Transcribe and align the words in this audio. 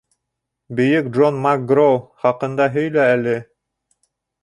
Бөйөк 0.79 1.09
Джон 1.17 1.37
Мак-Гроу 1.45 2.01
хаҡында 2.25 2.71
һөйлә 2.79 3.09
әле. 3.15 3.41